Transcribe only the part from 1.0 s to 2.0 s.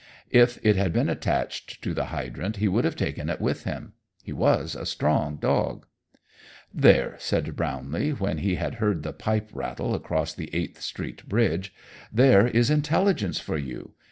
attached to